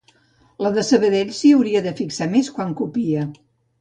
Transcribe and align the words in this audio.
La 0.65 0.69
de 0.77 0.83
Sabadell 0.87 1.35
s'hi 1.41 1.53
hauria 1.57 1.83
de 1.89 1.93
fixar 2.01 2.31
més, 2.33 2.51
quan 2.57 2.77
copia 2.81 3.29